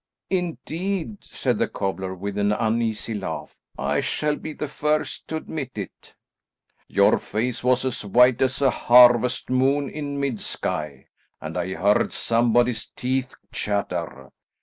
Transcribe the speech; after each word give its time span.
"Indeed," 0.31 1.19
said 1.25 1.59
the 1.59 1.67
cobbler 1.67 2.15
with 2.15 2.35
an 2.39 2.51
uneasy 2.51 3.13
laugh, 3.13 3.55
"I 3.77 4.01
shall 4.01 4.35
be 4.35 4.51
the 4.53 4.67
first 4.67 5.27
to 5.27 5.35
admit 5.35 5.73
it." 5.77 6.15
[Illustration: 6.89 6.89
"HEADSMAN: 6.89 6.95
DO 6.95 6.95
YOUR 6.95 7.11
DUTY."] 7.11 7.11
"Your 7.11 7.19
face 7.19 7.63
was 7.63 7.85
as 7.85 8.05
white 8.05 8.41
as 8.41 8.61
a 8.63 8.69
harvest 8.71 9.51
moon 9.51 9.89
in 9.91 10.19
mid 10.19 10.39
sky, 10.41 11.05
and 11.39 11.55
I 11.55 11.75
heard 11.75 12.13
somebody's 12.13 12.87
teeth 12.87 13.35
chatter. 13.51 14.31